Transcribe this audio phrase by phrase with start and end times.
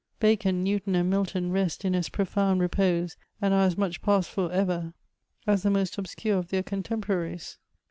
[0.19, 4.51] Bacon, Newton, and Milton rest in as profound repose, and are as much passed for
[4.51, 4.95] ever,
[5.45, 7.59] as ihe most obscure of their contemporaries.